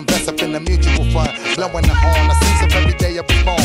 [0.00, 1.30] invest up in the mutual fund.
[1.56, 3.59] Blowing the horn, I see some every day I was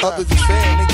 [0.00, 0.87] Others is fan,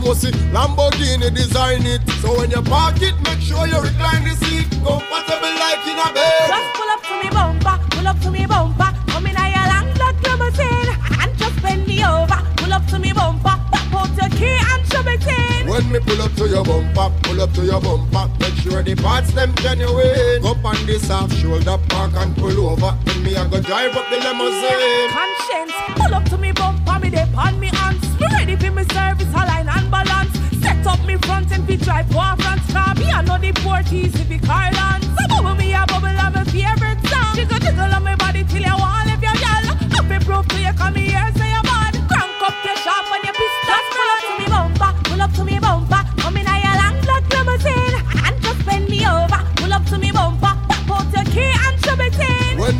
[0.00, 2.00] I must see Lamborghini design it.
[2.24, 6.08] So when you park it, make sure you recline the seat comfortable like in a
[6.16, 6.48] bed.
[6.48, 8.90] Just pull up to me bumper, pull up to me bumper.
[9.12, 10.88] Come in your long black limousine
[11.20, 12.40] and just bend me over.
[12.56, 15.68] Pull up to me bumper, pop out your key and shove it in.
[15.68, 18.94] When me pull up to your bumper, pull up to your bumper, make sure the
[18.96, 20.40] parts them genuine.
[20.46, 22.96] Up on this soft shoulder, park and pull over.
[23.04, 25.10] Then me I go drive up the limousine.
[25.12, 26.59] Conscience, pull up to me bumper, me
[31.00, 32.94] Up me front and be drive war front car.
[32.96, 35.02] Me I know the port easy be Carland.
[35.04, 37.34] So bubble me a bubble of my favorite song.
[37.34, 39.64] Jiggle jiggle on my body till you want live your gal.
[39.96, 41.69] Happy proof to you come here say you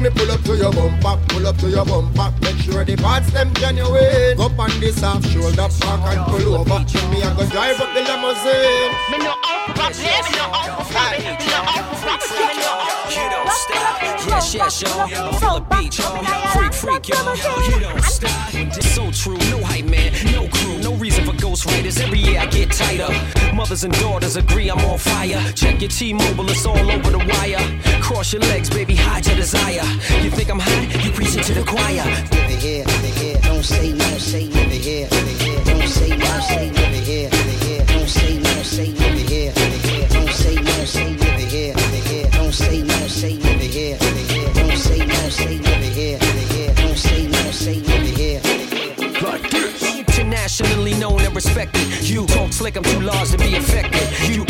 [0.00, 0.02] in.
[0.02, 3.30] Me pull up to your bumper, pull up to your bumper, make sure the parts
[3.32, 4.40] them genuine.
[4.40, 6.84] Up on the soft shoulder, park and pull over.
[6.84, 8.90] Then me I go drive up the limousine.
[9.10, 13.10] Me no out for me no out for me no out for me no out
[13.10, 14.00] You don't stop.
[14.28, 15.08] Yes, yes, y'all.
[15.38, 16.24] Feel the beat, y'all.
[16.52, 17.36] Freak, freak, y'all.
[17.68, 18.54] You don't stop.
[18.54, 19.38] It's so true.
[19.50, 20.12] No hype, man.
[20.32, 20.78] No crew.
[20.78, 21.98] No reason for ghost riders.
[21.98, 23.08] Every year I get tighter.
[23.54, 25.40] Mothers and daughters agree I'm on fire.
[25.54, 27.80] Check your T-Mobile, it's all over the wire.
[28.00, 29.82] Cross your legs, baby, hide your desire.
[30.22, 31.04] You think I'm hot?
[31.04, 32.04] You preaching to the choir.
[32.30, 33.38] Never here, never here.
[33.42, 35.64] Don't say no, say never here, never here.
[35.64, 37.84] Don't say no, say never here, never here.
[37.86, 40.08] Don't say no, say never here, never here.
[40.08, 42.30] Don't say no, say never here, never here.
[42.30, 44.52] Don't say no, say never here, never here.
[44.54, 46.74] Don't say no, say never here, never here.
[46.74, 49.22] Don't say no, say never here, never here.
[49.22, 49.98] Like this.
[49.98, 51.82] Internationally known and respected.
[52.08, 54.06] You talk slick, I'm too large to be affected.
[54.28, 54.49] You crank call, my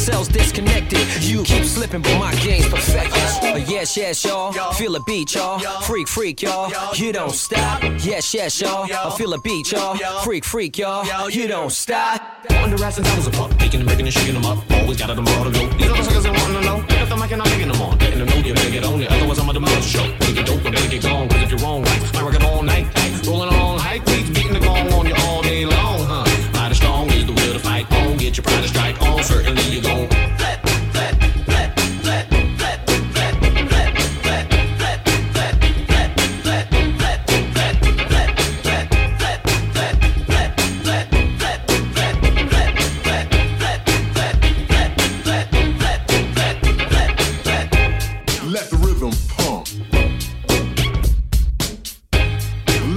[0.00, 0.98] cells disconnected.
[1.22, 3.22] You keep slipping, but my game's perfected.
[3.42, 4.52] But uh, yes, yes, y'all.
[4.72, 5.58] Feel a beat, y'all.
[5.82, 6.72] Freak, freak, y'all.
[6.94, 7.82] You don't stop.
[7.82, 8.88] Yes, yes, y'all.
[8.90, 9.96] I feel a beat, y'all.
[10.22, 11.30] Freak, freak, y'all.
[11.30, 12.22] You don't stop.
[12.62, 14.58] On the rats and devils apart, making and breaking and shaking them up.
[14.70, 15.68] Always got them all to go.
[15.76, 16.84] These other suckers ain't wanting to know.
[16.88, 17.98] Pick up the mic and I'm making them on.
[17.98, 19.10] Letting them know you better get on it.
[19.10, 20.18] Otherwise, I'm on the monster show.
[20.18, 21.28] Better get dope, better get gone.
[21.28, 22.39] Cause if you're wrong, right, I work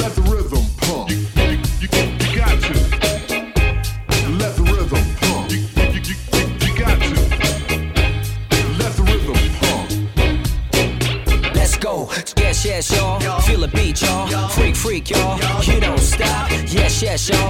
[0.03, 1.09] Let the rhythm pump.
[1.09, 1.87] You
[2.35, 2.73] gotcha.
[4.37, 5.49] Let the rhythm pump.
[5.49, 7.15] You gotcha.
[8.79, 9.87] Let the rhythm pump.
[11.55, 11.93] Let's go.
[12.35, 13.39] Yes, yes, y'all.
[13.43, 14.49] Feel the beat, y'all.
[14.49, 15.39] Freak, freak, y'all.
[15.63, 16.51] You don't stop.
[16.51, 17.42] Yes, yes, y'all.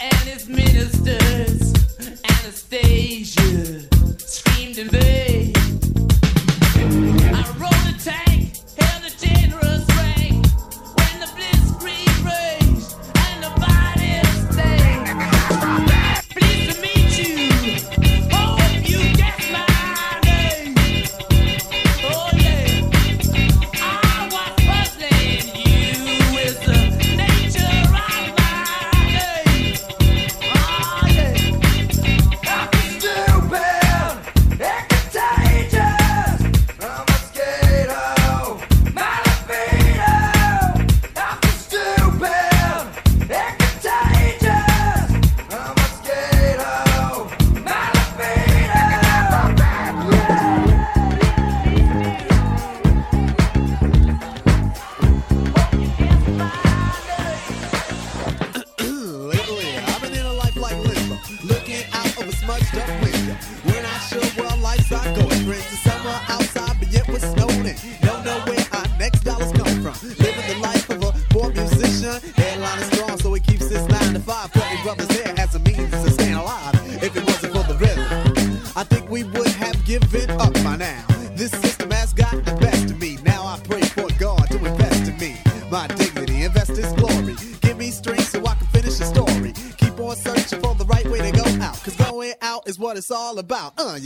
[0.00, 1.72] and its ministers.
[2.24, 3.80] Anastasia
[4.18, 5.69] screamed in vain.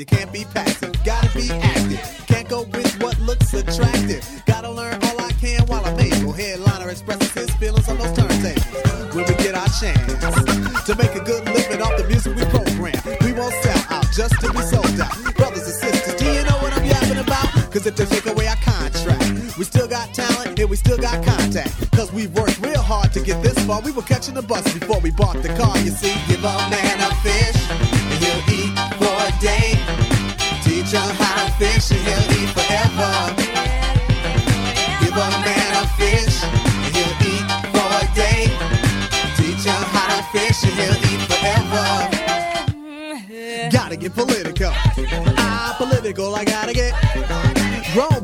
[0.04, 2.26] You can't be passive, gotta be active.
[2.26, 4.20] Can't go with what looks attractive.
[4.44, 6.30] Gotta learn all I can while I'm able.
[6.30, 9.14] Headliner expresses his feelings on those turntables.
[9.14, 13.00] When we get our chance to make a good living off the music we program,
[13.24, 15.36] we won't sell out just to be sold out.
[15.36, 17.48] Brothers and sisters, do you know what I'm yapping about?
[17.72, 21.24] Cause if they take away our contract, we still got talent and we still got
[21.24, 21.90] contact.
[21.92, 23.80] Cause we worked real hard to get this far.
[23.80, 26.12] We were catching the bus before we bought the car, you see.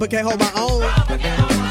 [0.01, 0.81] but can't hold my own.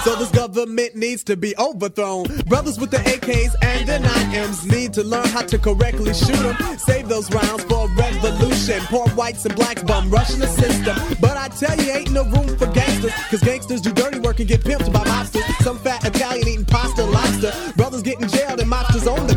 [0.04, 2.26] So this government needs to be overthrown.
[2.46, 6.56] Brothers with the AKs and the 9Ms need to learn how to correctly shoot them.
[6.78, 8.80] Save those rounds for a revolution.
[8.84, 10.96] Poor whites and blacks bum rushing the system.
[11.20, 13.12] But I tell you, ain't no room for gangsters.
[13.30, 15.44] Cause gangsters do dirty work and get pimped by mobsters.
[15.64, 17.52] Some fat Italian eating pasta, lobster.
[17.76, 19.36] Brothers getting jailed and mobsters on the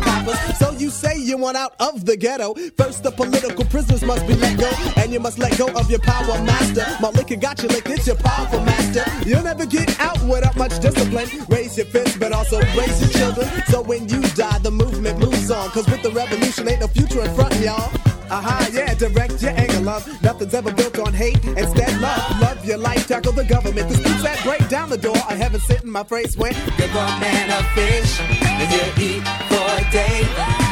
[1.03, 2.53] say you want out of the ghetto.
[2.77, 4.71] First, the political prisoners must be let go.
[4.97, 6.85] And you must let go of your power master.
[7.01, 9.03] My liquor got you licked, it's your powerful master.
[9.27, 11.27] You'll never get out without much discipline.
[11.49, 13.47] Raise your fist, but also raise your children.
[13.67, 15.69] So when you die, the movement moves on.
[15.71, 17.91] Cause with the revolution, ain't no future in front, y'all.
[18.31, 20.07] Aha, yeah, direct your anger, love.
[20.23, 21.43] Nothing's ever built on hate.
[21.45, 22.41] Instead, love.
[22.41, 23.89] Love your life, tackle the government.
[23.89, 25.17] The streets that break down the door.
[25.29, 29.23] I haven't sit in my face when give a man a fish and he'll eat
[29.49, 30.62] for a day.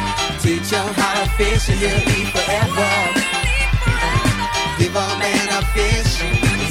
[0.72, 2.88] Him how to fish and he'll eat forever.
[4.78, 6.16] Give a man a fish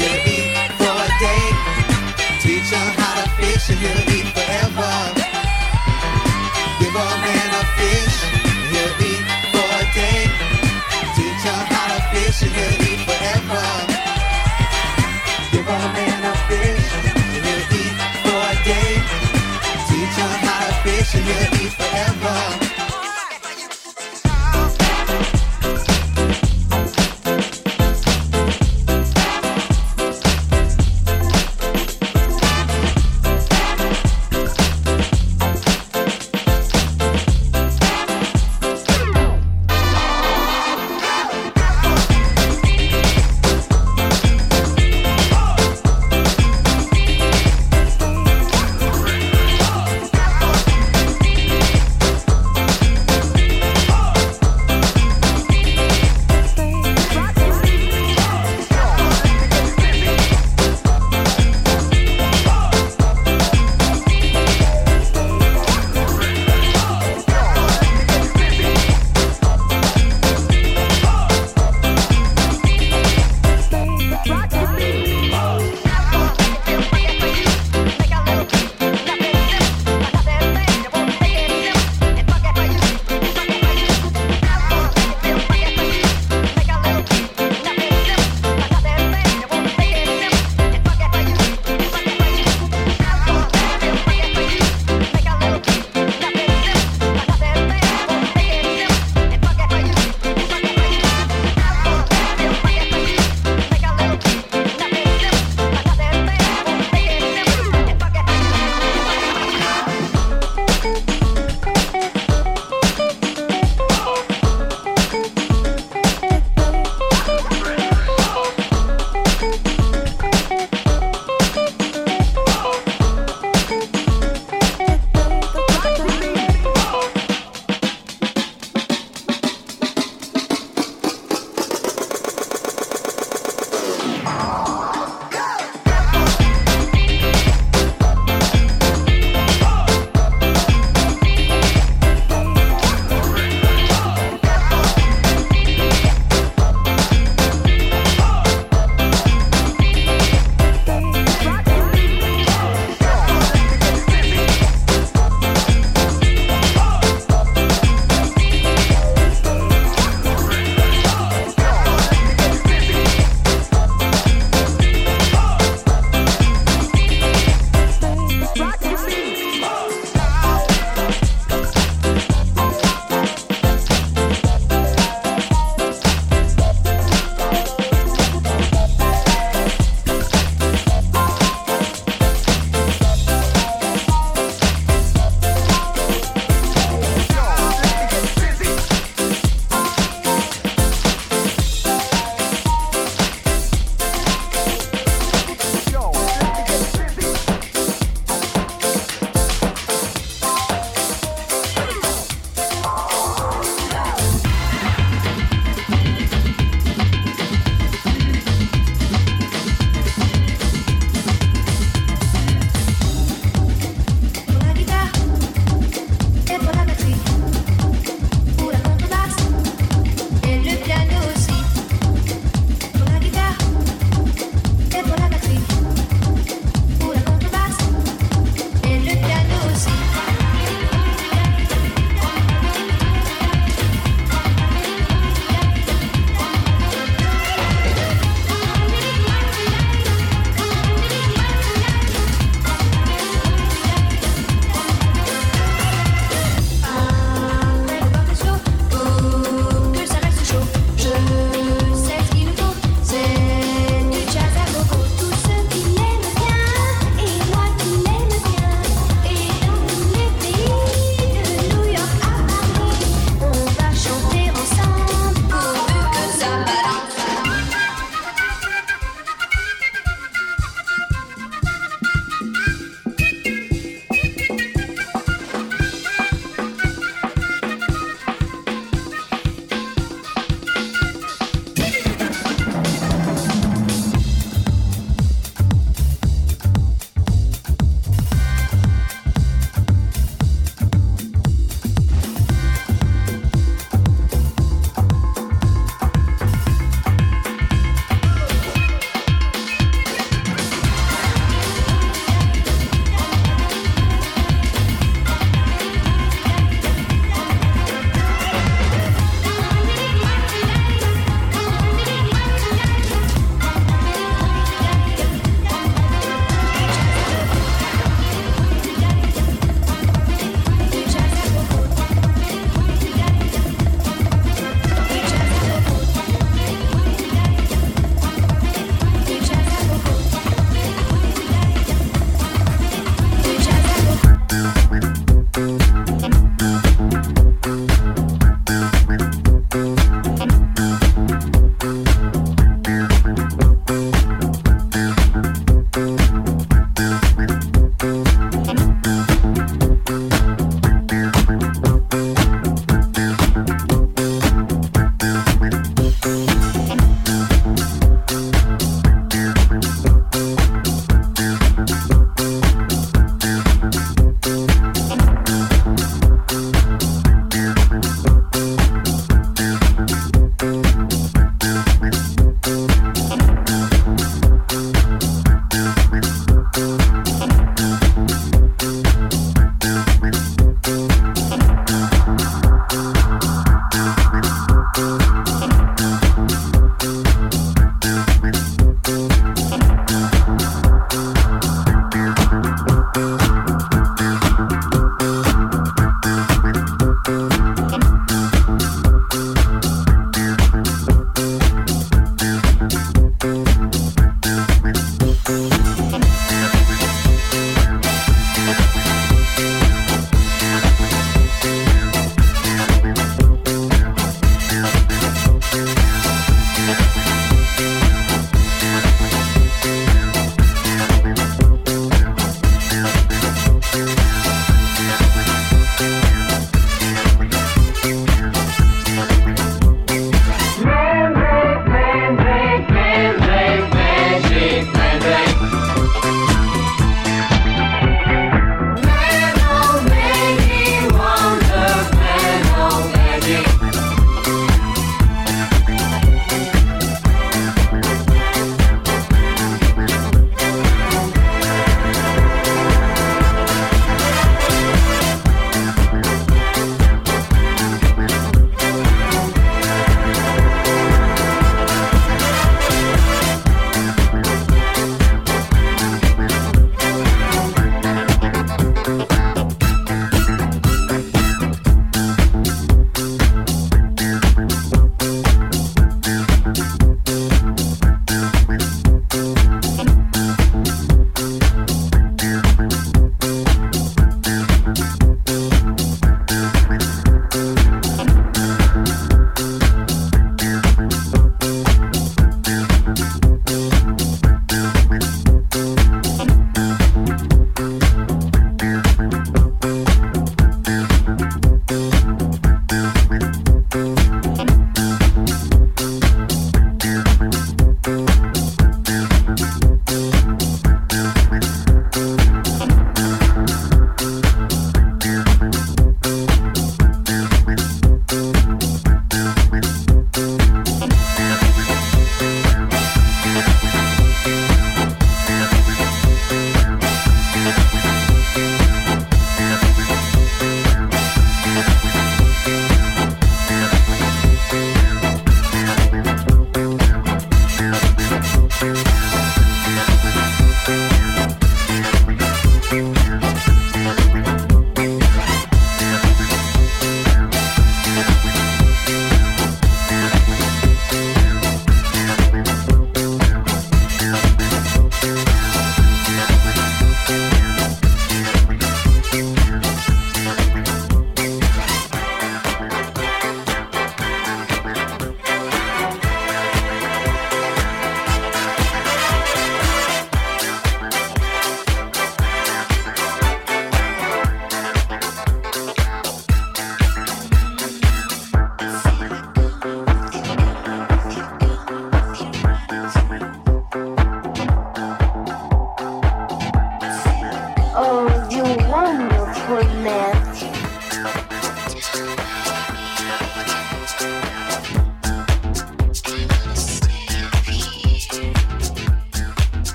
[0.00, 1.44] he'll eat for a day.
[2.40, 4.92] Teach him how to fish and he'll eat forever.
[6.80, 8.16] Give a man a fish
[8.72, 10.32] he'll eat for a day.
[11.12, 13.64] Teach him how to fish and he'll eat forever.
[15.52, 16.88] Give a man a fish
[17.36, 18.92] he'll eat for a day.
[19.92, 22.59] Teach him how to fish and he'll eat forever.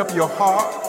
[0.00, 0.79] Up your heart,